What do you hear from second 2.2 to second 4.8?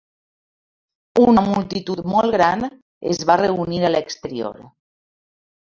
gran es va reunir a l'exterior.